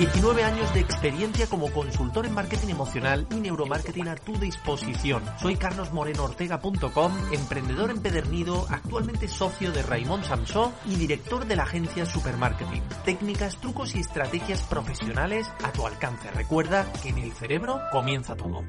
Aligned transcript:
19 0.00 0.44
años 0.44 0.72
de 0.72 0.80
experiencia 0.80 1.46
como 1.46 1.70
consultor 1.70 2.24
en 2.24 2.32
marketing 2.32 2.68
emocional 2.68 3.26
y 3.30 3.34
neuromarketing 3.34 4.08
a 4.08 4.14
tu 4.14 4.32
disposición. 4.38 5.22
Soy 5.38 5.56
carlosmorenoortega.com, 5.56 7.12
emprendedor 7.32 7.90
empedernido, 7.90 8.64
actualmente 8.70 9.28
socio 9.28 9.72
de 9.72 9.82
Raymond 9.82 10.24
Samsó 10.24 10.72
y 10.86 10.94
director 10.94 11.44
de 11.44 11.54
la 11.54 11.64
agencia 11.64 12.06
Supermarketing. 12.06 12.82
Técnicas, 13.04 13.60
trucos 13.60 13.94
y 13.94 13.98
estrategias 13.98 14.62
profesionales 14.62 15.46
a 15.62 15.70
tu 15.70 15.86
alcance. 15.86 16.30
Recuerda 16.30 16.90
que 17.02 17.10
en 17.10 17.18
el 17.18 17.32
cerebro 17.32 17.78
comienza 17.92 18.36
todo. 18.36 18.64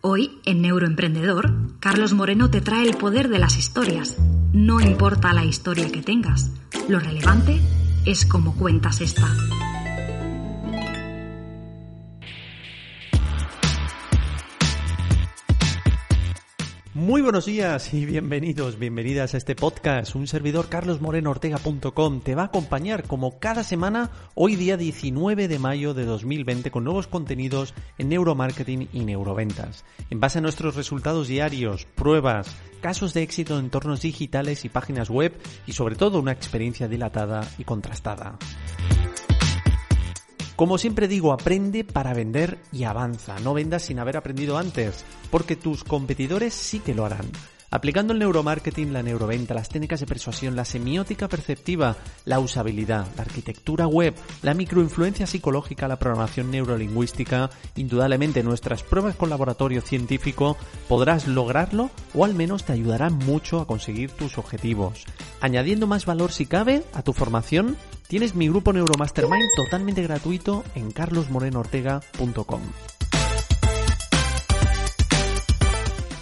Hoy, 0.00 0.40
en 0.44 0.62
Neuroemprendedor, 0.62 1.80
Carlos 1.80 2.12
Moreno 2.12 2.50
te 2.50 2.60
trae 2.60 2.84
el 2.84 2.96
poder 2.96 3.28
de 3.30 3.40
las 3.40 3.56
historias. 3.56 4.16
No 4.52 4.78
importa 4.78 5.32
la 5.32 5.44
historia 5.44 5.90
que 5.90 6.02
tengas, 6.02 6.52
lo 6.88 7.00
relevante 7.00 7.60
es 8.06 8.24
cómo 8.24 8.54
cuentas 8.54 9.00
esta. 9.00 9.26
Muy 17.04 17.20
buenos 17.20 17.44
días 17.44 17.92
y 17.92 18.06
bienvenidos, 18.06 18.78
bienvenidas 18.78 19.34
a 19.34 19.36
este 19.36 19.54
podcast. 19.54 20.14
Un 20.14 20.26
servidor 20.26 20.70
carlosmorenoortega.com 20.70 22.22
te 22.22 22.34
va 22.34 22.44
a 22.44 22.46
acompañar 22.46 23.02
como 23.06 23.38
cada 23.38 23.62
semana 23.62 24.08
hoy 24.34 24.56
día 24.56 24.78
19 24.78 25.46
de 25.46 25.58
mayo 25.58 25.92
de 25.92 26.06
2020 26.06 26.70
con 26.70 26.82
nuevos 26.82 27.06
contenidos 27.06 27.74
en 27.98 28.08
neuromarketing 28.08 28.88
y 28.90 29.00
neuroventas. 29.00 29.84
En 30.08 30.18
base 30.18 30.38
a 30.38 30.40
nuestros 30.40 30.76
resultados 30.76 31.28
diarios, 31.28 31.84
pruebas, 31.84 32.56
casos 32.80 33.12
de 33.12 33.20
éxito 33.20 33.58
en 33.58 33.66
entornos 33.66 34.00
digitales 34.00 34.64
y 34.64 34.70
páginas 34.70 35.10
web 35.10 35.34
y 35.66 35.72
sobre 35.72 35.96
todo 35.96 36.18
una 36.18 36.32
experiencia 36.32 36.88
dilatada 36.88 37.46
y 37.58 37.64
contrastada. 37.64 38.38
Como 40.56 40.78
siempre 40.78 41.08
digo, 41.08 41.32
aprende 41.32 41.82
para 41.82 42.14
vender 42.14 42.58
y 42.70 42.84
avanza. 42.84 43.38
No 43.40 43.54
vendas 43.54 43.82
sin 43.82 43.98
haber 43.98 44.16
aprendido 44.16 44.56
antes, 44.56 45.04
porque 45.30 45.56
tus 45.56 45.82
competidores 45.82 46.54
sí 46.54 46.78
que 46.78 46.94
lo 46.94 47.04
harán. 47.04 47.26
Aplicando 47.74 48.12
el 48.12 48.20
neuromarketing, 48.20 48.92
la 48.92 49.02
neuroventa, 49.02 49.52
las 49.52 49.68
técnicas 49.68 49.98
de 49.98 50.06
persuasión, 50.06 50.54
la 50.54 50.64
semiótica 50.64 51.26
perceptiva, 51.26 51.96
la 52.24 52.38
usabilidad, 52.38 53.08
la 53.16 53.22
arquitectura 53.22 53.88
web, 53.88 54.14
la 54.42 54.54
microinfluencia 54.54 55.26
psicológica, 55.26 55.88
la 55.88 55.98
programación 55.98 56.52
neurolingüística, 56.52 57.50
indudablemente 57.74 58.44
nuestras 58.44 58.84
pruebas 58.84 59.16
con 59.16 59.28
laboratorio 59.28 59.80
científico, 59.80 60.56
podrás 60.88 61.26
lograrlo 61.26 61.90
o 62.14 62.24
al 62.24 62.36
menos 62.36 62.62
te 62.62 62.74
ayudarán 62.74 63.18
mucho 63.18 63.60
a 63.60 63.66
conseguir 63.66 64.12
tus 64.12 64.38
objetivos. 64.38 65.04
Añadiendo 65.40 65.88
más 65.88 66.06
valor 66.06 66.30
si 66.30 66.46
cabe 66.46 66.84
a 66.92 67.02
tu 67.02 67.12
formación, 67.12 67.76
tienes 68.08 68.34
mi 68.34 68.48
grupo 68.48 68.72
Neuromastermind 68.72 69.50
totalmente 69.56 70.02
gratuito 70.02 70.64
en 70.74 70.90
carlosmorenoortega.com. 70.90 72.93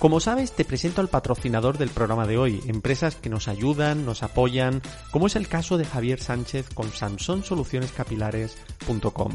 Como 0.02 0.18
sabes, 0.18 0.50
te 0.50 0.64
presento 0.64 1.00
al 1.00 1.06
patrocinador 1.06 1.78
del 1.78 1.90
programa 1.90 2.26
de 2.26 2.36
hoy, 2.36 2.60
empresas 2.66 3.14
que 3.14 3.30
nos 3.30 3.46
ayudan, 3.46 4.04
nos 4.04 4.24
apoyan, 4.24 4.82
como 5.12 5.28
es 5.28 5.36
el 5.36 5.46
caso 5.46 5.78
de 5.78 5.84
Javier 5.84 6.18
Sánchez 6.18 6.70
con 6.74 6.90
samsonsolucionescapilares.com. 6.90 9.32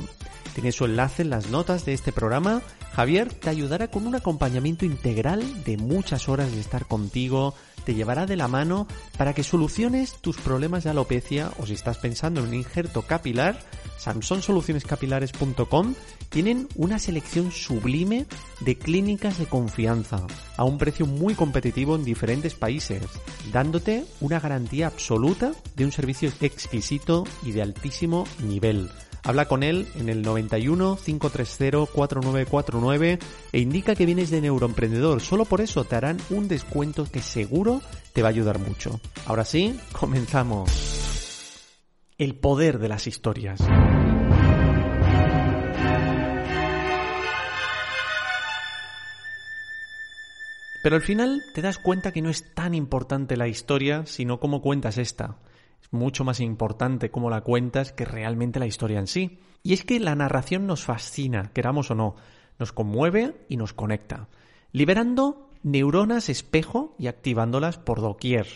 Tienes 0.53 0.75
su 0.75 0.83
enlace 0.83 1.21
en 1.21 1.29
las 1.29 1.49
notas 1.51 1.85
de 1.85 1.93
este 1.93 2.11
programa. 2.11 2.61
Javier 2.91 3.31
te 3.31 3.49
ayudará 3.49 3.87
con 3.87 4.07
un 4.07 4.15
acompañamiento 4.15 4.83
integral 4.83 5.63
de 5.63 5.77
muchas 5.77 6.27
horas 6.27 6.51
de 6.51 6.59
estar 6.59 6.85
contigo, 6.85 7.53
te 7.85 7.95
llevará 7.95 8.25
de 8.25 8.35
la 8.35 8.49
mano 8.49 8.87
para 9.17 9.33
que 9.33 9.43
soluciones 9.43 10.15
tus 10.19 10.35
problemas 10.35 10.83
de 10.83 10.89
alopecia 10.89 11.49
o 11.59 11.65
si 11.65 11.75
estás 11.75 11.99
pensando 11.99 12.41
en 12.41 12.47
un 12.47 12.55
injerto 12.55 13.03
capilar, 13.03 13.57
samsonsolucionescapilares.com 13.97 15.93
tienen 16.29 16.67
una 16.75 16.99
selección 16.99 17.51
sublime 17.51 18.25
de 18.59 18.77
clínicas 18.77 19.37
de 19.37 19.45
confianza 19.45 20.25
a 20.55 20.63
un 20.63 20.77
precio 20.77 21.05
muy 21.05 21.35
competitivo 21.35 21.95
en 21.95 22.03
diferentes 22.03 22.53
países, 22.53 23.03
dándote 23.51 24.05
una 24.21 24.39
garantía 24.39 24.87
absoluta 24.87 25.51
de 25.75 25.85
un 25.85 25.91
servicio 25.91 26.31
exquisito 26.41 27.23
y 27.43 27.51
de 27.51 27.61
altísimo 27.61 28.25
nivel. 28.43 28.89
Habla 29.23 29.45
con 29.45 29.63
él 29.63 29.87
en 29.95 30.07
el 30.07 30.21
91 30.21 30.97
530 31.03 31.91
4949 31.91 33.19
e 33.51 33.59
indica 33.59 33.93
que 33.93 34.05
vienes 34.05 34.29
de 34.29 34.39
Neuroemprendedor. 34.39 35.19
Solo 35.21 35.43
por 35.43 35.59
eso 35.59 35.83
te 35.83 35.97
harán 35.97 36.17
un 36.29 36.47
descuento 36.47 37.05
que 37.05 37.21
seguro 37.21 37.81
te 38.13 38.21
va 38.21 38.29
a 38.29 38.31
ayudar 38.31 38.57
mucho. 38.59 39.01
Ahora 39.25 39.43
sí, 39.43 39.77
comenzamos. 39.91 40.96
El 42.19 42.33
poder 42.33 42.79
de 42.79 42.89
las 42.89 43.05
historias. 43.05 43.59
Pero 50.81 50.95
al 50.95 51.03
final 51.03 51.43
te 51.53 51.61
das 51.61 51.77
cuenta 51.77 52.11
que 52.11 52.23
no 52.23 52.31
es 52.31 52.55
tan 52.55 52.73
importante 52.73 53.37
la 53.37 53.47
historia, 53.47 54.07
sino 54.07 54.39
cómo 54.39 54.63
cuentas 54.63 54.97
esta. 54.97 55.37
Es 55.79 55.93
mucho 55.93 56.23
más 56.23 56.39
importante 56.39 57.11
cómo 57.11 57.29
la 57.29 57.41
cuentas 57.41 57.91
que 57.91 58.05
realmente 58.05 58.59
la 58.59 58.65
historia 58.65 58.97
en 58.97 59.05
sí. 59.05 59.39
Y 59.61 59.73
es 59.73 59.83
que 59.83 59.99
la 59.99 60.15
narración 60.15 60.65
nos 60.65 60.85
fascina, 60.85 61.51
queramos 61.53 61.91
o 61.91 61.95
no, 61.95 62.15
nos 62.57 62.71
conmueve 62.71 63.45
y 63.47 63.57
nos 63.57 63.73
conecta, 63.73 64.27
liberando 64.71 65.51
neuronas 65.61 66.29
espejo 66.29 66.95
y 66.97 67.05
activándolas 67.05 67.77
por 67.77 68.01
doquier. 68.01 68.47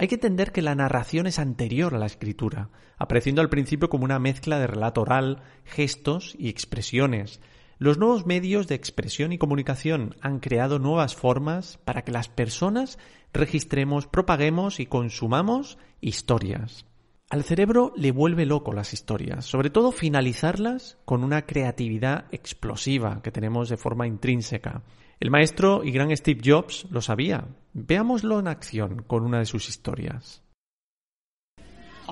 Hay 0.00 0.06
que 0.06 0.14
entender 0.14 0.52
que 0.52 0.62
la 0.62 0.76
narración 0.76 1.26
es 1.26 1.40
anterior 1.40 1.92
a 1.92 1.98
la 1.98 2.06
escritura, 2.06 2.70
apareciendo 2.98 3.42
al 3.42 3.48
principio 3.48 3.88
como 3.88 4.04
una 4.04 4.20
mezcla 4.20 4.60
de 4.60 4.68
relato 4.68 5.00
oral, 5.00 5.42
gestos 5.64 6.36
y 6.38 6.48
expresiones. 6.48 7.40
Los 7.78 7.98
nuevos 7.98 8.24
medios 8.24 8.68
de 8.68 8.76
expresión 8.76 9.32
y 9.32 9.38
comunicación 9.38 10.14
han 10.20 10.38
creado 10.38 10.78
nuevas 10.78 11.16
formas 11.16 11.78
para 11.78 12.02
que 12.02 12.12
las 12.12 12.28
personas 12.28 12.96
registremos, 13.32 14.06
propaguemos 14.06 14.78
y 14.78 14.86
consumamos 14.86 15.78
historias. 16.00 16.86
Al 17.28 17.42
cerebro 17.42 17.92
le 17.96 18.12
vuelve 18.12 18.46
loco 18.46 18.72
las 18.72 18.92
historias, 18.92 19.46
sobre 19.46 19.68
todo 19.68 19.90
finalizarlas 19.90 20.96
con 21.04 21.24
una 21.24 21.44
creatividad 21.44 22.26
explosiva 22.30 23.20
que 23.20 23.32
tenemos 23.32 23.68
de 23.68 23.76
forma 23.76 24.06
intrínseca. 24.06 24.84
El 25.20 25.30
maestro 25.30 25.82
y 25.82 25.90
gran 25.90 26.16
Steve 26.16 26.40
Jobs 26.44 26.86
lo 26.90 27.02
sabía. 27.02 27.44
Veámoslo 27.72 28.38
en 28.38 28.46
acción 28.46 29.02
con 29.02 29.24
una 29.24 29.40
de 29.40 29.46
sus 29.46 29.68
historias. 29.68 30.42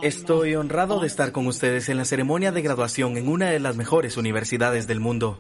Estoy 0.03 0.57
honrado 0.57 1.01
de 1.01 1.07
estar 1.07 1.33
con 1.33 1.47
ustedes 1.47 1.89
en 1.89 1.97
la 1.97 2.05
ceremonia 2.05 2.53
de 2.53 2.63
graduación 2.63 3.17
en 3.17 3.29
una 3.29 3.51
de 3.51 3.61
las 3.61 3.77
mejores 3.77 4.17
universidades 4.17 4.87
del 4.87 5.01
mundo. 5.01 5.39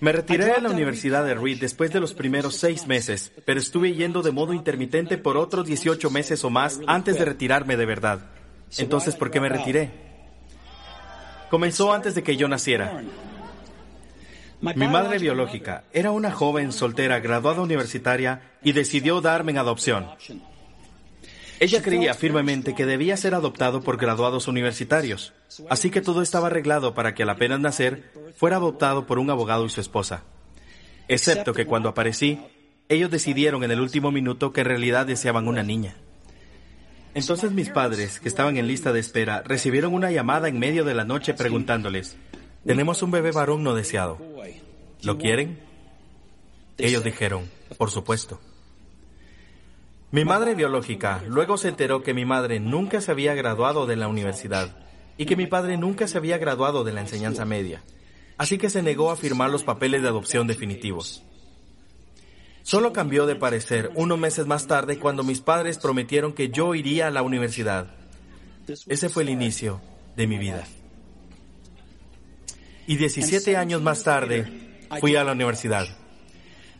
Me 0.00 0.12
retiré 0.12 0.46
de 0.46 0.60
la 0.60 0.68
Universidad 0.68 1.24
de 1.24 1.34
Reed 1.34 1.60
después 1.60 1.92
de 1.92 2.00
los 2.00 2.12
primeros 2.12 2.56
seis 2.56 2.86
meses, 2.86 3.32
pero 3.46 3.58
estuve 3.58 3.94
yendo 3.94 4.20
de 4.20 4.32
modo 4.32 4.52
intermitente 4.52 5.16
por 5.16 5.38
otros 5.38 5.64
18 5.64 6.10
meses 6.10 6.44
o 6.44 6.50
más 6.50 6.80
antes 6.86 7.18
de 7.18 7.24
retirarme 7.24 7.76
de 7.76 7.86
verdad. 7.86 8.30
Entonces, 8.76 9.14
¿por 9.14 9.30
qué 9.30 9.40
me 9.40 9.48
retiré? 9.48 9.92
Comenzó 11.48 11.92
antes 11.94 12.14
de 12.14 12.22
que 12.22 12.36
yo 12.36 12.48
naciera. 12.48 13.02
Mi 14.72 14.88
madre 14.88 15.18
biológica 15.18 15.84
era 15.92 16.10
una 16.10 16.30
joven 16.30 16.72
soltera 16.72 17.20
graduada 17.20 17.60
universitaria 17.60 18.40
y 18.62 18.72
decidió 18.72 19.20
darme 19.20 19.52
en 19.52 19.58
adopción. 19.58 20.08
Ella 21.60 21.82
creía 21.82 22.14
firmemente 22.14 22.74
que 22.74 22.86
debía 22.86 23.16
ser 23.16 23.34
adoptado 23.34 23.82
por 23.82 23.96
graduados 23.96 24.48
universitarios, 24.48 25.34
así 25.68 25.90
que 25.90 26.00
todo 26.00 26.22
estaba 26.22 26.48
arreglado 26.48 26.94
para 26.94 27.14
que 27.14 27.22
al 27.22 27.30
apenas 27.30 27.60
nacer 27.60 28.10
fuera 28.36 28.56
adoptado 28.56 29.06
por 29.06 29.18
un 29.18 29.30
abogado 29.30 29.66
y 29.66 29.70
su 29.70 29.80
esposa. 29.80 30.24
Excepto 31.08 31.52
que 31.52 31.66
cuando 31.66 31.90
aparecí, 31.90 32.40
ellos 32.88 33.10
decidieron 33.10 33.64
en 33.64 33.70
el 33.70 33.80
último 33.80 34.10
minuto 34.10 34.52
que 34.52 34.62
en 34.62 34.66
realidad 34.66 35.06
deseaban 35.06 35.46
una 35.46 35.62
niña. 35.62 35.96
Entonces 37.14 37.52
mis 37.52 37.70
padres, 37.70 38.18
que 38.18 38.28
estaban 38.28 38.56
en 38.56 38.66
lista 38.66 38.92
de 38.92 39.00
espera, 39.00 39.42
recibieron 39.42 39.94
una 39.94 40.10
llamada 40.10 40.48
en 40.48 40.58
medio 40.58 40.84
de 40.84 40.94
la 40.94 41.04
noche 41.04 41.34
preguntándoles, 41.34 42.16
tenemos 42.66 43.02
un 43.02 43.10
bebé 43.10 43.32
varón 43.32 43.62
no 43.62 43.74
deseado. 43.74 44.18
¿Lo 45.02 45.18
quieren? 45.18 45.60
Ellos 46.78 47.04
dijeron, 47.04 47.50
por 47.76 47.90
supuesto. 47.90 48.40
Mi 50.10 50.24
madre 50.24 50.54
biológica 50.54 51.22
luego 51.26 51.56
se 51.56 51.68
enteró 51.68 52.02
que 52.02 52.14
mi 52.14 52.24
madre 52.24 52.60
nunca 52.60 53.00
se 53.00 53.10
había 53.10 53.34
graduado 53.34 53.86
de 53.86 53.96
la 53.96 54.08
universidad 54.08 54.76
y 55.18 55.26
que 55.26 55.36
mi 55.36 55.46
padre 55.46 55.76
nunca 55.76 56.06
se 56.06 56.18
había 56.18 56.38
graduado 56.38 56.84
de 56.84 56.92
la 56.92 57.00
enseñanza 57.00 57.44
media, 57.44 57.82
así 58.38 58.58
que 58.58 58.70
se 58.70 58.82
negó 58.82 59.10
a 59.10 59.16
firmar 59.16 59.50
los 59.50 59.64
papeles 59.64 60.02
de 60.02 60.08
adopción 60.08 60.46
definitivos. 60.46 61.22
Solo 62.62 62.92
cambió 62.92 63.26
de 63.26 63.36
parecer 63.36 63.90
unos 63.94 64.18
meses 64.18 64.46
más 64.46 64.66
tarde 64.66 64.98
cuando 64.98 65.22
mis 65.22 65.40
padres 65.40 65.78
prometieron 65.78 66.32
que 66.32 66.48
yo 66.48 66.74
iría 66.74 67.08
a 67.08 67.10
la 67.10 67.22
universidad. 67.22 67.94
Ese 68.86 69.08
fue 69.08 69.24
el 69.24 69.28
inicio 69.28 69.82
de 70.16 70.26
mi 70.26 70.38
vida. 70.38 70.64
Y 72.86 72.96
17 72.96 73.56
años 73.56 73.82
más 73.82 74.02
tarde 74.02 74.46
fui 75.00 75.16
a 75.16 75.24
la 75.24 75.32
universidad. 75.32 75.86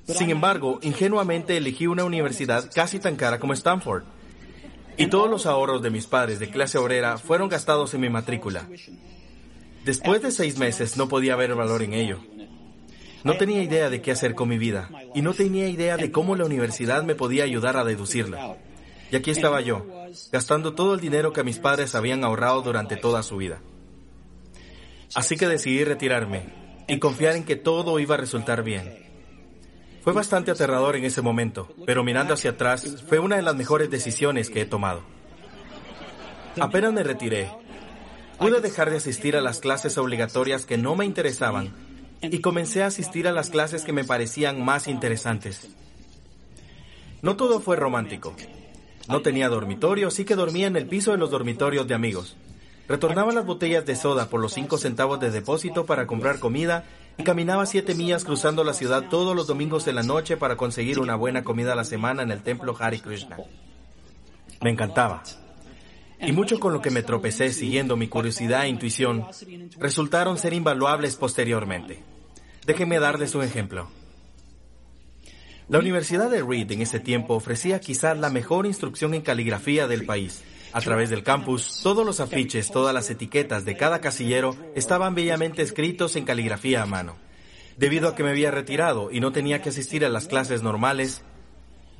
Sin 0.07 0.31
embargo, 0.31 0.79
ingenuamente 0.83 1.57
elegí 1.57 1.87
una 1.87 2.05
universidad 2.05 2.71
casi 2.75 2.99
tan 2.99 3.17
cara 3.17 3.39
como 3.39 3.55
Stanford. 3.55 4.05
Y 4.97 5.07
todos 5.07 5.31
los 5.31 5.47
ahorros 5.47 5.83
de 5.83 5.91
mis 5.91 6.07
padres 6.07 6.39
de 6.39 6.51
clase 6.51 6.79
obrera 6.79 7.19
fueron 7.19 7.49
gastados 7.49 7.95
en 7.95 8.03
mi 8.03 8.11
matrícula. 8.11 8.69
Después 9.85 10.23
de 10.23 10.31
seis 10.31 10.59
meses 10.59 10.97
no 10.97 11.09
podía 11.09 11.37
ver 11.37 11.55
valor 11.55 11.83
en 11.83 11.95
ello. 11.95 12.21
No 13.25 13.37
tenía 13.39 13.63
idea 13.63 13.89
de 13.89 14.03
qué 14.03 14.13
hacer 14.13 14.35
con 14.35 14.51
mi 14.51 14.59
vida 14.59 14.91
y 15.15 15.23
no 15.23 15.33
tenía 15.33 15.69
idea 15.69 15.97
de 15.97 16.13
cómo 16.13 16.37
la 16.37 16.45
universidad 16.45 17.03
me 17.03 17.15
podía 17.15 17.45
ayudar 17.45 17.79
a 17.79 17.85
deducirla. 17.85 18.59
Y 19.11 19.17
aquí 19.17 19.31
estaba 19.31 19.63
yo, 19.63 19.87
gastando 20.31 20.75
todo 20.75 20.95
el 20.95 21.01
dinero 21.01 21.33
que 21.33 21.45
mis 21.45 21.59
padres 21.59 21.95
habían 21.95 22.25
ahorrado 22.25 22.61
durante 22.61 22.97
toda 22.97 23.23
su 23.23 23.39
vida. 23.39 23.61
Así 25.15 25.37
que 25.37 25.47
decidí 25.47 25.85
retirarme 25.85 26.43
y 26.89 26.99
confiar 26.99 27.37
en 27.37 27.45
que 27.45 27.57
todo 27.57 27.99
iba 28.01 28.15
a 28.15 28.19
resultar 28.19 28.63
bien. 28.63 29.05
Fue 30.03 30.13
bastante 30.13 30.51
aterrador 30.51 30.97
en 30.97 31.05
ese 31.05 31.23
momento, 31.23 31.73
pero 31.87 32.05
mirando 32.05 32.35
hacia 32.35 32.51
atrás 32.51 33.03
fue 33.09 33.19
una 33.19 33.37
de 33.37 33.43
las 33.43 33.57
mejores 33.57 33.91
decisiones 33.91 34.51
que 34.51 34.63
he 34.63 34.67
tomado. 34.67 35.03
Apenas 36.61 36.93
me 36.93 37.03
retiré, 37.03 37.51
pude 38.39 38.61
dejar 38.61 38.91
de 38.91 38.99
asistir 38.99 39.37
a 39.37 39.41
las 39.41 39.61
clases 39.61 39.97
obligatorias 39.97 40.67
que 40.67 40.77
no 40.77 40.95
me 40.95 41.07
interesaban 41.07 41.73
y 42.21 42.41
comencé 42.41 42.83
a 42.83 42.87
asistir 42.87 43.27
a 43.29 43.33
las 43.33 43.51
clases 43.51 43.85
que 43.85 43.93
me 43.93 44.05
parecían 44.05 44.63
más 44.63 44.89
interesantes. 44.89 45.69
No 47.23 47.37
todo 47.37 47.61
fue 47.61 47.77
romántico. 47.77 48.37
No 49.09 49.23
tenía 49.23 49.49
dormitorio, 49.49 50.09
así 50.09 50.25
que 50.25 50.35
dormía 50.35 50.67
en 50.67 50.77
el 50.77 50.87
piso 50.87 51.13
de 51.13 51.19
los 51.19 51.31
dormitorios 51.31 51.87
de 51.87 51.95
amigos. 51.95 52.37
Retornaba 52.87 53.33
las 53.33 53.47
botellas 53.47 53.87
de 53.87 53.97
soda 53.97 54.29
por 54.29 54.41
los 54.41 54.53
cinco 54.53 54.77
centavos 54.77 55.19
de 55.19 55.31
depósito 55.31 55.87
para 55.87 56.07
comprar 56.07 56.39
comida 56.39 56.85
y 57.17 57.25
caminaba 57.25 57.65
siete 57.65 57.95
millas 57.95 58.25
cruzando 58.25 58.63
la 58.63 58.75
ciudad 58.75 59.09
todos 59.09 59.35
los 59.35 59.47
domingos 59.47 59.85
de 59.85 59.95
la 59.95 60.03
noche 60.03 60.37
para 60.37 60.57
conseguir 60.57 60.99
una 60.99 61.17
buena 61.17 61.45
comida 61.45 61.73
a 61.73 61.77
la 61.77 61.85
semana 61.85 62.23
en 62.23 62.31
el 62.31 62.43
templo 62.43 62.77
Hari 62.79 63.01
Krishna. 63.01 63.39
Me 64.61 64.71
encantaba. 64.71 65.23
Y 66.21 66.33
mucho 66.33 66.61
con 66.61 66.73
lo 66.73 66.83
que 66.83 66.91
me 66.91 67.03
tropecé 67.03 67.53
siguiendo 67.53 67.97
mi 67.97 68.09
curiosidad 68.09 68.65
e 68.65 68.69
intuición 68.69 69.27
resultaron 69.79 70.39
ser 70.39 70.53
invaluables 70.53 71.17
posteriormente. 71.17 72.03
Déjenme 72.67 72.99
darles 72.99 73.35
un 73.35 73.43
ejemplo. 73.43 73.89
La 75.69 75.79
Universidad 75.79 76.31
de 76.31 76.43
Reed 76.43 76.71
en 76.73 76.83
ese 76.83 77.01
tiempo 77.01 77.35
ofrecía 77.35 77.81
quizás 77.81 78.19
la 78.19 78.29
mejor 78.29 78.67
instrucción 78.67 79.15
en 79.15 79.23
caligrafía 79.23 79.87
del 79.87 80.05
país. 80.05 80.43
A 80.75 80.81
través 80.81 81.09
del 81.09 81.23
campus, 81.23 81.79
todos 81.85 82.05
los 82.05 82.19
afiches, 82.19 82.73
todas 82.73 82.93
las 82.93 83.09
etiquetas 83.09 83.65
de 83.65 83.77
cada 83.77 84.01
casillero 84.01 84.57
estaban 84.75 85.15
bellamente 85.15 85.63
escritos 85.63 86.17
en 86.17 86.25
caligrafía 86.25 86.83
a 86.83 86.87
mano. 86.87 87.15
Debido 87.77 88.09
a 88.09 88.17
que 88.17 88.25
me 88.25 88.31
había 88.31 88.51
retirado 88.51 89.13
y 89.13 89.21
no 89.21 89.31
tenía 89.31 89.63
que 89.63 89.69
asistir 89.69 90.05
a 90.05 90.09
las 90.09 90.27
clases 90.27 90.65
normales, 90.65 91.23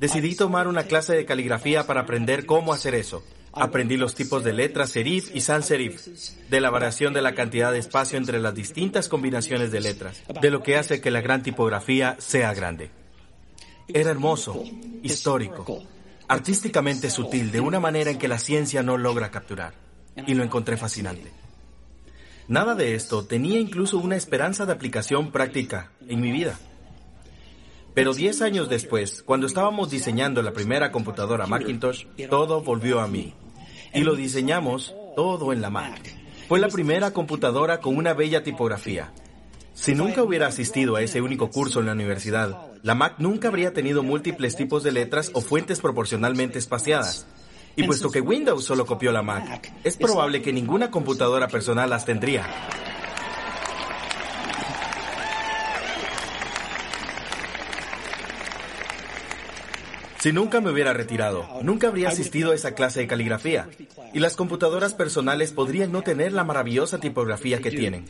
decidí 0.01 0.35
tomar 0.35 0.67
una 0.67 0.83
clase 0.83 1.15
de 1.15 1.23
caligrafía 1.23 1.87
para 1.87 2.01
aprender 2.01 2.45
cómo 2.45 2.73
hacer 2.73 2.95
eso. 2.95 3.23
Aprendí 3.53 3.95
los 3.95 4.13
tipos 4.13 4.43
de 4.43 4.51
letras 4.51 4.89
serif 4.89 5.33
y 5.33 5.39
sans 5.39 5.65
serif, 5.65 6.05
de 6.49 6.59
la 6.59 6.69
variación 6.69 7.13
de 7.13 7.21
la 7.21 7.33
cantidad 7.33 7.71
de 7.71 7.79
espacio 7.79 8.17
entre 8.17 8.41
las 8.41 8.55
distintas 8.55 9.07
combinaciones 9.07 9.71
de 9.71 9.79
letras, 9.79 10.21
de 10.41 10.51
lo 10.51 10.61
que 10.61 10.75
hace 10.75 10.99
que 10.99 11.11
la 11.11 11.21
gran 11.21 11.43
tipografía 11.43 12.17
sea 12.19 12.53
grande. 12.53 12.91
Era 13.87 14.11
hermoso, 14.11 14.65
histórico, 15.01 15.85
artísticamente 16.27 17.09
sutil 17.09 17.51
de 17.51 17.59
una 17.59 17.79
manera 17.79 18.11
en 18.11 18.17
que 18.17 18.27
la 18.27 18.39
ciencia 18.39 18.83
no 18.83 18.97
logra 18.97 19.31
capturar. 19.31 19.73
Y 20.27 20.33
lo 20.33 20.43
encontré 20.43 20.77
fascinante. 20.77 21.31
Nada 22.47 22.75
de 22.75 22.95
esto 22.95 23.25
tenía 23.25 23.59
incluso 23.59 23.97
una 23.97 24.15
esperanza 24.15 24.65
de 24.65 24.73
aplicación 24.73 25.31
práctica 25.31 25.91
en 26.07 26.21
mi 26.21 26.31
vida. 26.31 26.57
Pero 27.93 28.13
10 28.13 28.41
años 28.41 28.69
después, 28.69 29.23
cuando 29.23 29.47
estábamos 29.47 29.89
diseñando 29.89 30.41
la 30.41 30.53
primera 30.53 30.91
computadora 30.91 31.47
Macintosh, 31.47 32.05
todo 32.29 32.61
volvió 32.61 32.99
a 32.99 33.07
mí. 33.07 33.33
Y 33.93 34.01
lo 34.01 34.15
diseñamos 34.15 34.93
todo 35.15 35.53
en 35.53 35.61
la 35.61 35.69
Mac. 35.69 36.01
Fue 36.47 36.59
la 36.59 36.67
primera 36.67 37.11
computadora 37.11 37.79
con 37.79 37.95
una 37.97 38.13
bella 38.13 38.43
tipografía, 38.43 39.11
si 39.75 39.93
nunca 39.93 40.23
hubiera 40.23 40.47
asistido 40.47 40.95
a 40.95 41.01
ese 41.01 41.21
único 41.21 41.49
curso 41.51 41.81
en 41.81 41.87
la 41.87 41.91
universidad, 41.91 42.57
la 42.85 42.93
Mac 42.93 43.15
nunca 43.17 43.47
habría 43.47 43.73
tenido 43.73 44.03
múltiples 44.03 44.55
tipos 44.55 44.83
de 44.83 44.91
letras 44.91 45.31
o 45.33 45.41
fuentes 45.41 45.79
proporcionalmente 45.79 46.59
espaciadas. 46.59 47.25
Y 47.75 47.81
puesto 47.81 48.11
que 48.11 48.21
Windows 48.21 48.63
solo 48.63 48.85
copió 48.85 49.11
la 49.11 49.23
Mac, 49.23 49.73
es 49.83 49.97
probable 49.97 50.43
que 50.43 50.53
ninguna 50.53 50.91
computadora 50.91 51.47
personal 51.47 51.89
las 51.89 52.05
tendría. 52.05 52.45
Si 60.19 60.31
nunca 60.31 60.61
me 60.61 60.69
hubiera 60.69 60.93
retirado, 60.93 61.47
nunca 61.63 61.87
habría 61.87 62.09
asistido 62.09 62.51
a 62.51 62.55
esa 62.55 62.75
clase 62.75 62.99
de 62.99 63.07
caligrafía, 63.07 63.67
y 64.13 64.19
las 64.19 64.35
computadoras 64.35 64.93
personales 64.93 65.51
podrían 65.51 65.91
no 65.91 66.03
tener 66.03 66.33
la 66.33 66.43
maravillosa 66.43 66.99
tipografía 66.99 67.59
que 67.61 67.71
tienen. 67.71 68.05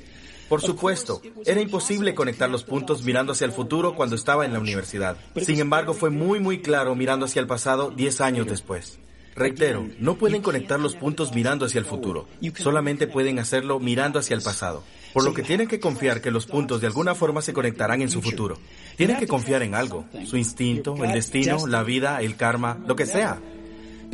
Por 0.49 0.61
supuesto, 0.61 1.21
era 1.45 1.59
imposible 1.59 2.13
conectar 2.13 2.49
los 2.49 2.63
puntos 2.63 3.03
mirando 3.03 3.33
hacia 3.33 3.45
el 3.45 3.51
futuro 3.51 3.95
cuando 3.95 4.15
estaba 4.15 4.45
en 4.45 4.53
la 4.53 4.59
universidad. 4.59 5.17
Sin 5.41 5.59
embargo, 5.59 5.93
fue 5.93 6.09
muy 6.09 6.39
muy 6.39 6.61
claro 6.61 6.95
mirando 6.95 7.25
hacia 7.25 7.39
el 7.39 7.47
pasado 7.47 7.91
10 7.91 8.21
años 8.21 8.47
después. 8.47 8.99
Reitero, 9.35 9.85
no 9.99 10.15
pueden 10.15 10.41
conectar 10.41 10.79
los 10.79 10.95
puntos 10.95 11.33
mirando 11.35 11.65
hacia 11.65 11.79
el 11.79 11.85
futuro, 11.85 12.25
solamente 12.57 13.05
pueden 13.05 13.37
hacerlo 13.37 13.81
mirando 13.81 14.17
hacia 14.17 14.33
el 14.33 14.41
pasado. 14.41 14.81
Por 15.13 15.25
lo 15.25 15.33
que 15.33 15.43
tienen 15.43 15.67
que 15.67 15.79
confiar 15.79 16.21
que 16.21 16.31
los 16.31 16.45
puntos 16.45 16.79
de 16.79 16.87
alguna 16.87 17.15
forma 17.15 17.41
se 17.41 17.51
conectarán 17.51 18.01
en 18.01 18.09
su 18.09 18.21
futuro. 18.21 18.57
Tienen 18.95 19.17
que 19.17 19.27
confiar 19.27 19.61
en 19.61 19.75
algo, 19.75 20.05
su 20.25 20.37
instinto, 20.37 20.95
el 21.03 21.11
destino, 21.11 21.67
la 21.67 21.83
vida, 21.83 22.21
el 22.21 22.37
karma, 22.37 22.77
lo 22.87 22.95
que 22.95 23.05
sea. 23.05 23.41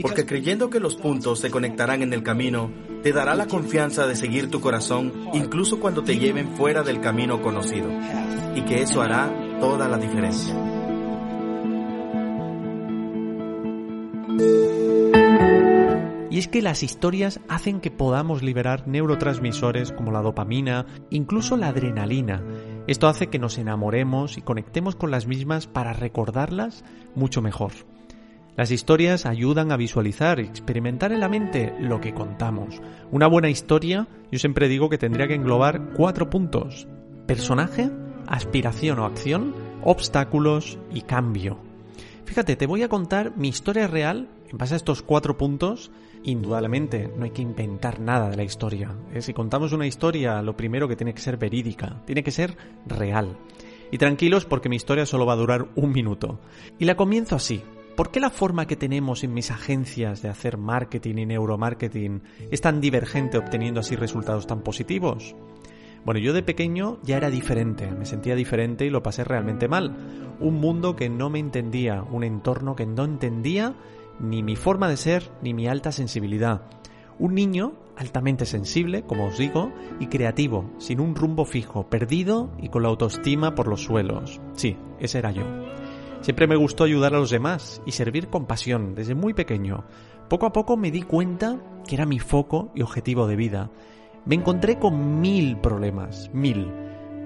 Porque 0.02 0.26
creyendo 0.26 0.70
que 0.70 0.80
los 0.80 0.96
puntos 0.96 1.40
se 1.40 1.52
conectarán 1.52 2.02
en 2.02 2.14
el 2.14 2.24
camino, 2.24 2.72
te 3.04 3.12
dará 3.12 3.36
la 3.36 3.48
confianza 3.48 4.08
de 4.08 4.16
seguir 4.16 4.50
tu 4.50 4.62
corazón 4.62 5.12
incluso 5.34 5.80
cuando 5.80 6.04
te 6.04 6.18
lleven 6.18 6.56
fuera 6.56 6.84
del 6.84 7.02
camino 7.02 7.42
conocido. 7.42 7.90
Y 8.56 8.62
que 8.62 8.82
eso 8.82 9.02
hará 9.02 9.32
toda 9.60 9.88
la 9.88 9.98
diferencia. 9.98 10.56
Y 16.30 16.38
es 16.40 16.48
que 16.48 16.62
las 16.62 16.82
historias 16.82 17.42
hacen 17.50 17.82
que 17.82 17.92
podamos 17.92 18.42
liberar 18.42 18.88
neurotransmisores 18.88 19.92
como 19.92 20.12
la 20.12 20.22
dopamina, 20.22 20.86
incluso 21.10 21.58
la 21.58 21.68
adrenalina. 21.68 22.42
Esto 22.88 23.08
hace 23.08 23.28
que 23.28 23.38
nos 23.38 23.58
enamoremos 23.58 24.38
y 24.38 24.42
conectemos 24.42 24.96
con 24.96 25.12
las 25.12 25.28
mismas 25.28 25.68
para 25.68 25.92
recordarlas 25.92 26.86
mucho 27.16 27.42
mejor. 27.42 27.74
Las 28.58 28.70
historias 28.70 29.26
ayudan 29.26 29.72
a 29.72 29.78
visualizar 29.78 30.40
y 30.40 30.44
experimentar 30.44 31.14
en 31.14 31.22
la 31.22 31.30
mente 31.30 31.74
lo 31.80 32.02
que 32.02 32.14
contamos. 32.14 32.82
Una 33.10 33.28
buena 33.28 33.50
historia, 33.50 34.08
yo 34.30 34.40
siempre 34.40 34.68
digo 34.68 34.90
que 34.90 34.98
tendría 34.98 35.28
que 35.28 35.36
englobar 35.36 35.94
cuatro 35.96 36.30
puntos. 36.30 36.86
Personaje, 37.28 37.90
aspiración 38.28 39.00
o 39.00 39.06
acción, 39.06 39.56
obstáculos 39.84 40.78
y 40.94 41.02
cambio. 41.02 41.60
Fíjate, 42.26 42.58
te 42.58 42.68
voy 42.68 42.84
a 42.84 42.90
contar 42.90 43.38
mi 43.38 43.48
historia 43.48 43.88
real 43.88 44.28
en 44.50 44.58
base 44.58 44.74
a 44.74 44.78
estos 44.78 45.02
cuatro 45.02 45.38
puntos. 45.38 45.90
Indudablemente, 46.24 47.10
no 47.18 47.24
hay 47.24 47.32
que 47.32 47.42
inventar 47.42 48.02
nada 48.02 48.30
de 48.30 48.36
la 48.36 48.44
historia. 48.44 48.94
Eh, 49.14 49.22
si 49.22 49.34
contamos 49.34 49.72
una 49.72 49.88
historia, 49.88 50.42
lo 50.42 50.58
primero 50.58 50.90
que 50.90 50.98
tiene 50.98 51.14
que 51.14 51.22
ser 51.22 51.38
verídica, 51.38 52.02
tiene 52.06 52.22
que 52.22 52.32
ser 52.32 52.58
real. 52.86 53.38
Y 53.92 53.98
tranquilos 53.98 54.46
porque 54.46 54.70
mi 54.70 54.76
historia 54.76 55.06
solo 55.06 55.26
va 55.26 55.34
a 55.34 55.38
durar 55.38 55.70
un 55.76 55.94
minuto. 55.94 56.40
Y 56.80 56.86
la 56.86 56.96
comienzo 56.96 57.36
así. 57.38 57.64
¿Por 57.96 58.10
qué 58.10 58.20
la 58.22 58.30
forma 58.30 58.68
que 58.68 58.78
tenemos 58.78 59.24
en 59.24 59.34
mis 59.34 59.52
agencias 59.52 60.22
de 60.22 60.30
hacer 60.30 60.58
marketing 60.58 61.16
y 61.18 61.26
neuromarketing 61.26 62.22
es 62.50 62.62
tan 62.62 62.80
divergente 62.80 63.38
obteniendo 63.38 63.82
así 63.82 63.96
resultados 63.96 64.48
tan 64.48 64.62
positivos? 64.62 65.36
Bueno, 66.06 66.20
yo 66.20 66.34
de 66.34 66.42
pequeño 66.42 67.00
ya 67.04 67.18
era 67.18 67.30
diferente, 67.30 67.92
me 67.92 68.06
sentía 68.06 68.36
diferente 68.36 68.86
y 68.86 68.90
lo 68.90 69.04
pasé 69.04 69.24
realmente 69.24 69.68
mal. 69.68 70.36
Un 70.40 70.56
mundo 70.56 70.96
que 70.96 71.10
no 71.10 71.30
me 71.30 71.40
entendía, 71.40 72.02
un 72.02 72.24
entorno 72.24 72.76
que 72.76 72.86
no 72.86 73.04
entendía 73.04 73.76
ni 74.20 74.42
mi 74.42 74.56
forma 74.56 74.88
de 74.88 74.98
ser 74.98 75.30
ni 75.42 75.54
mi 75.54 75.68
alta 75.68 75.92
sensibilidad. 75.92 76.62
Un 77.20 77.36
niño 77.36 77.74
altamente 77.98 78.46
sensible, 78.46 79.04
como 79.04 79.28
os 79.28 79.38
digo, 79.38 79.72
y 80.00 80.08
creativo, 80.08 80.72
sin 80.80 81.02
un 81.02 81.14
rumbo 81.14 81.46
fijo, 81.46 81.88
perdido 81.88 82.52
y 82.60 82.70
con 82.70 82.82
la 82.82 82.90
autoestima 82.90 83.54
por 83.54 83.68
los 83.68 83.84
suelos. 83.84 84.40
Sí, 84.54 84.78
ese 85.00 85.20
era 85.20 85.32
yo. 85.32 85.44
Siempre 86.22 86.46
me 86.46 86.56
gustó 86.56 86.84
ayudar 86.84 87.16
a 87.16 87.20
los 87.20 87.32
demás 87.32 87.82
y 87.86 87.94
servir 87.94 88.28
con 88.28 88.46
pasión 88.46 88.94
desde 88.94 89.16
muy 89.16 89.34
pequeño. 89.34 89.86
Poco 90.30 90.46
a 90.46 90.54
poco 90.54 90.78
me 90.78 90.92
di 90.92 91.02
cuenta 91.02 91.60
que 91.88 91.96
era 91.96 92.06
mi 92.06 92.20
foco 92.20 92.72
y 92.76 92.84
objetivo 92.84 93.26
de 93.26 93.36
vida. 93.36 93.72
Me 94.26 94.36
encontré 94.36 94.78
con 94.78 95.20
mil 95.20 95.58
problemas, 95.58 96.30
mil. 96.32 96.72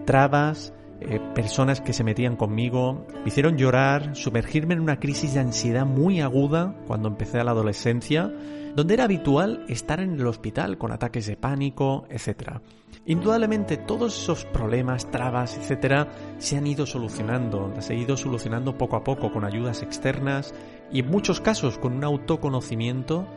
Trabas, 0.05 0.73
eh, 1.01 1.19
personas 1.35 1.81
que 1.81 1.91
se 1.91 2.05
metían 2.05 2.37
conmigo, 2.37 3.05
me 3.13 3.27
hicieron 3.27 3.57
llorar, 3.57 4.15
sumergirme 4.15 4.75
en 4.75 4.79
una 4.79 4.99
crisis 4.99 5.33
de 5.33 5.41
ansiedad 5.41 5.85
muy 5.85 6.21
aguda 6.21 6.73
cuando 6.87 7.09
empecé 7.09 7.39
a 7.39 7.43
la 7.43 7.51
adolescencia, 7.51 8.31
donde 8.75 8.93
era 8.93 9.03
habitual 9.03 9.65
estar 9.67 9.99
en 9.99 10.13
el 10.13 10.25
hospital 10.25 10.77
con 10.77 10.93
ataques 10.93 11.25
de 11.27 11.35
pánico, 11.35 12.05
etc. 12.09 12.59
Indudablemente 13.05 13.75
todos 13.77 14.17
esos 14.17 14.45
problemas, 14.45 15.11
trabas, 15.11 15.57
etcétera, 15.57 16.07
se 16.37 16.57
han 16.57 16.65
ido 16.65 16.85
solucionando, 16.85 17.71
las 17.75 17.89
he 17.89 17.95
ido 17.95 18.15
solucionando 18.15 18.77
poco 18.77 18.95
a 18.95 19.03
poco 19.03 19.33
con 19.33 19.43
ayudas 19.43 19.83
externas 19.83 20.53
y 20.91 20.99
en 20.99 21.11
muchos 21.11 21.41
casos 21.41 21.77
con 21.77 21.93
un 21.93 22.03
autoconocimiento 22.05 23.27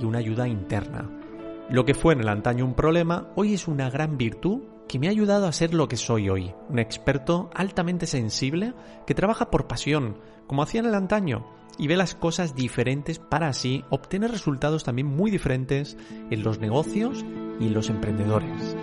y 0.00 0.04
una 0.04 0.18
ayuda 0.18 0.46
interna. 0.46 1.10
Lo 1.68 1.84
que 1.84 1.94
fue 1.94 2.14
en 2.14 2.20
el 2.20 2.28
antaño 2.28 2.64
un 2.64 2.74
problema, 2.74 3.28
hoy 3.34 3.54
es 3.54 3.68
una 3.68 3.90
gran 3.90 4.16
virtud 4.16 4.60
que 4.88 4.98
me 4.98 5.06
ha 5.06 5.10
ayudado 5.10 5.46
a 5.46 5.52
ser 5.52 5.74
lo 5.74 5.86
que 5.86 5.96
soy 5.96 6.28
hoy, 6.28 6.54
un 6.68 6.78
experto 6.78 7.50
altamente 7.54 8.06
sensible 8.06 8.74
que 9.06 9.14
trabaja 9.14 9.50
por 9.50 9.66
pasión, 9.66 10.18
como 10.46 10.62
hacía 10.62 10.80
en 10.80 10.86
el 10.86 10.94
antaño, 10.94 11.46
y 11.78 11.86
ve 11.86 11.96
las 11.96 12.14
cosas 12.14 12.54
diferentes 12.54 13.18
para 13.18 13.48
así 13.48 13.84
obtener 13.90 14.30
resultados 14.30 14.84
también 14.84 15.06
muy 15.06 15.30
diferentes 15.30 15.96
en 16.30 16.42
los 16.42 16.58
negocios 16.58 17.24
y 17.60 17.66
en 17.66 17.74
los 17.74 17.90
emprendedores. 17.90 18.76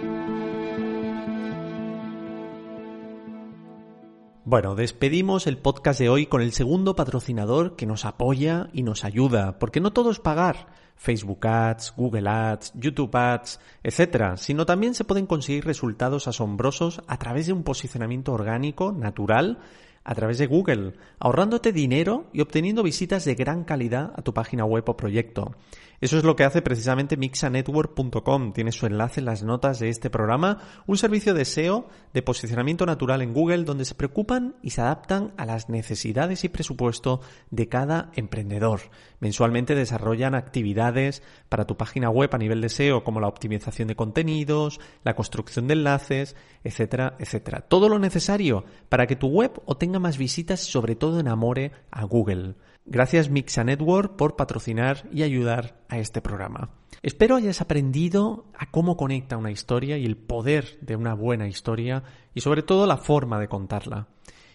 Bueno, 4.47 4.75
despedimos 4.75 5.47
el 5.47 5.57
podcast 5.57 5.99
de 5.99 6.07
hoy 6.07 6.27
con 6.27 6.39
el 6.39 6.51
segundo 6.51 6.95
patrocinador 6.95 7.75
que 7.75 7.87
nos 7.87 8.05
apoya 8.05 8.69
y 8.73 8.83
nos 8.83 9.03
ayuda, 9.03 9.57
porque 9.57 9.79
no 9.79 9.91
todo 9.91 10.11
es 10.11 10.19
pagar 10.19 10.67
Facebook 10.95 11.47
Ads, 11.47 11.95
Google 11.97 12.29
Ads, 12.29 12.73
YouTube 12.75 13.15
Ads, 13.15 13.59
etc., 13.81 14.37
sino 14.37 14.67
también 14.67 14.93
se 14.93 15.03
pueden 15.03 15.25
conseguir 15.25 15.65
resultados 15.65 16.27
asombrosos 16.27 17.01
a 17.07 17.17
través 17.17 17.47
de 17.47 17.53
un 17.53 17.63
posicionamiento 17.63 18.33
orgánico, 18.33 18.91
natural, 18.91 19.57
a 20.05 20.15
través 20.15 20.37
de 20.37 20.47
Google, 20.47 20.93
ahorrándote 21.19 21.73
dinero 21.73 22.29
y 22.31 22.41
obteniendo 22.41 22.83
visitas 22.83 23.25
de 23.25 23.35
gran 23.35 23.65
calidad 23.65 24.13
a 24.15 24.21
tu 24.21 24.33
página 24.33 24.63
web 24.63 24.83
o 24.87 24.95
proyecto. 24.95 25.55
Eso 26.01 26.17
es 26.17 26.23
lo 26.23 26.35
que 26.35 26.43
hace 26.43 26.61
precisamente 26.61 27.17
mixanetwork.com. 27.17 28.53
Tiene 28.53 28.71
su 28.71 28.85
enlace 28.85 29.21
en 29.21 29.25
las 29.25 29.43
notas 29.43 29.79
de 29.79 29.89
este 29.89 30.09
programa, 30.09 30.59
un 30.87 30.97
servicio 30.97 31.33
de 31.33 31.45
SEO 31.45 31.87
de 32.13 32.21
posicionamiento 32.21 32.85
natural 32.85 33.21
en 33.21 33.33
Google 33.33 33.63
donde 33.63 33.85
se 33.85 33.95
preocupan 33.95 34.55
y 34.61 34.71
se 34.71 34.81
adaptan 34.81 35.33
a 35.37 35.45
las 35.45 35.69
necesidades 35.69 36.43
y 36.43 36.49
presupuesto 36.49 37.21
de 37.49 37.69
cada 37.69 38.11
emprendedor. 38.15 38.81
Mensualmente 39.19 39.73
desarrollan 39.73 40.35
actividades 40.35 41.23
para 41.49 41.65
tu 41.65 41.77
página 41.77 42.09
web 42.09 42.29
a 42.33 42.37
nivel 42.37 42.61
de 42.61 42.69
SEO 42.69 43.03
como 43.03 43.21
la 43.21 43.27
optimización 43.27 43.87
de 43.87 43.95
contenidos, 43.95 44.79
la 45.03 45.15
construcción 45.15 45.67
de 45.67 45.73
enlaces, 45.73 46.35
etcétera, 46.63 47.15
etcétera. 47.19 47.61
Todo 47.61 47.87
lo 47.89 47.99
necesario 47.99 48.65
para 48.89 49.07
que 49.07 49.15
tu 49.15 49.27
web 49.27 49.61
obtenga 49.65 49.94
más 49.99 50.17
visitas 50.17 50.67
y 50.67 50.71
sobre 50.71 50.95
todo 50.95 51.19
enamore 51.19 51.71
a 51.91 52.03
Google. 52.05 52.55
Gracias 52.85 53.29
Mixa 53.29 53.63
Network 53.63 54.15
por 54.15 54.35
patrocinar 54.35 55.09
y 55.11 55.23
ayudar 55.23 55.83
a 55.89 55.97
este 55.97 56.21
programa. 56.21 56.69
Espero 57.01 57.35
hayas 57.35 57.61
aprendido 57.61 58.45
a 58.57 58.69
cómo 58.71 58.97
conecta 58.97 59.37
una 59.37 59.51
historia 59.51 59.97
y 59.97 60.05
el 60.05 60.17
poder 60.17 60.79
de 60.81 60.95
una 60.95 61.13
buena 61.13 61.47
historia 61.47 62.03
y 62.33 62.41
sobre 62.41 62.63
todo 62.63 62.85
la 62.85 62.97
forma 62.97 63.39
de 63.39 63.47
contarla. 63.47 64.07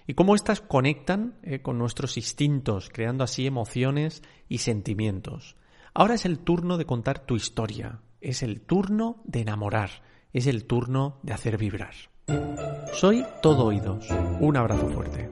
Y 0.06 0.14
cómo 0.14 0.34
éstas 0.34 0.60
conectan 0.60 1.38
eh, 1.42 1.60
con 1.60 1.78
nuestros 1.78 2.16
instintos, 2.16 2.88
creando 2.92 3.22
así 3.22 3.46
emociones 3.46 4.22
y 4.48 4.58
sentimientos. 4.58 5.56
Ahora 5.94 6.14
es 6.14 6.24
el 6.24 6.40
turno 6.40 6.78
de 6.78 6.86
contar 6.86 7.20
tu 7.20 7.36
historia, 7.36 8.00
es 8.20 8.42
el 8.42 8.60
turno 8.60 9.22
de 9.24 9.40
enamorar, 9.40 9.90
es 10.32 10.46
el 10.46 10.66
turno 10.66 11.18
de 11.22 11.32
hacer 11.32 11.58
vibrar. 11.58 12.09
Soy 12.92 13.24
todo 13.42 13.66
oídos. 13.66 14.08
Un 14.40 14.56
abrazo 14.56 14.88
fuerte. 14.88 15.30